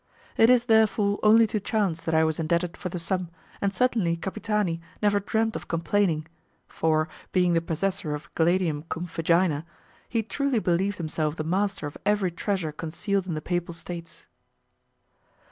It 0.35 0.49
is, 0.49 0.65
therefore, 0.65 1.19
only 1.21 1.45
to 1.45 1.59
chance 1.59 2.01
that 2.01 2.15
I 2.15 2.23
was 2.23 2.39
indebted 2.39 2.75
for 2.75 2.89
the 2.89 2.97
sum, 2.97 3.29
and 3.61 3.71
certainly 3.71 4.17
Capitani 4.17 4.81
never 4.99 5.19
dreamed 5.19 5.55
of 5.55 5.67
complaining, 5.67 6.25
for 6.67 7.07
being 7.31 7.53
the 7.53 7.61
possessor 7.61 8.15
of 8.15 8.33
'gladium 8.33 8.81
cum 8.89 9.05
vagina' 9.05 9.63
he 10.09 10.23
truly 10.23 10.57
believed 10.57 10.97
himself 10.97 11.35
the 11.35 11.43
master 11.43 11.85
of 11.85 11.99
every 12.03 12.31
treasure 12.31 12.71
concealed 12.71 13.27
in 13.27 13.35
the 13.35 13.41
Papal 13.41 13.75
States. 13.75 14.25